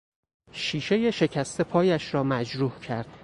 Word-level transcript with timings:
شیشهی 0.51 1.11
شکسته 1.11 1.63
پایش 1.63 2.13
را 2.13 2.23
مجروح 2.23 2.79
کرد. 2.79 3.07